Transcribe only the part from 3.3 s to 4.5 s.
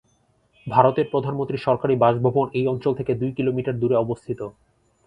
Kilometre দূরে অবস্থিত।